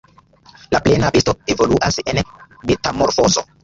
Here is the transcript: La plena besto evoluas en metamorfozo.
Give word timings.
La 0.71 0.81
plena 0.87 1.11
besto 1.17 1.37
evoluas 1.57 2.01
en 2.07 2.25
metamorfozo. 2.67 3.51